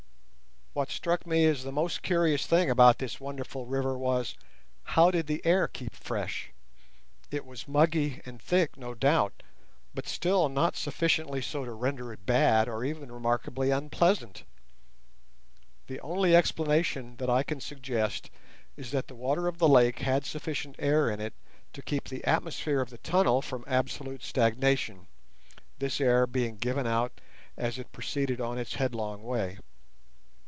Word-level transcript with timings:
What 0.73 0.89
struck 0.89 1.27
me 1.27 1.45
as 1.47 1.65
the 1.65 1.71
most 1.73 2.01
curious 2.01 2.47
thing 2.47 2.69
about 2.69 2.97
this 2.99 3.19
wonderful 3.19 3.65
river 3.65 3.97
was: 3.97 4.37
how 4.95 5.11
did 5.11 5.27
the 5.27 5.45
air 5.45 5.67
keep 5.67 5.93
fresh? 5.93 6.51
It 7.29 7.45
was 7.45 7.67
muggy 7.67 8.21
and 8.25 8.41
thick, 8.41 8.77
no 8.77 8.93
doubt, 8.93 9.43
but 9.93 10.07
still 10.07 10.47
not 10.47 10.77
sufficiently 10.77 11.41
so 11.41 11.65
to 11.65 11.73
render 11.73 12.13
it 12.13 12.25
bad 12.25 12.69
or 12.69 12.85
even 12.85 13.11
remarkably 13.11 13.69
unpleasant. 13.69 14.45
The 15.87 15.99
only 15.99 16.37
explanation 16.37 17.17
that 17.17 17.29
I 17.29 17.43
can 17.43 17.59
suggest 17.59 18.29
is 18.77 18.91
that 18.91 19.09
the 19.09 19.13
water 19.15 19.49
of 19.49 19.57
the 19.57 19.67
lake 19.67 19.99
had 19.99 20.25
sufficient 20.25 20.77
air 20.79 21.09
in 21.09 21.19
it 21.19 21.33
to 21.73 21.81
keep 21.81 22.07
the 22.07 22.23
atmosphere 22.23 22.79
of 22.79 22.91
the 22.91 22.97
tunnel 22.99 23.41
from 23.41 23.65
absolute 23.67 24.23
stagnation, 24.23 25.07
this 25.79 25.99
air 25.99 26.25
being 26.25 26.55
given 26.55 26.87
out 26.87 27.19
as 27.57 27.77
it 27.77 27.91
proceeded 27.91 28.39
on 28.39 28.57
its 28.57 28.75
headlong 28.75 29.21
way. 29.21 29.59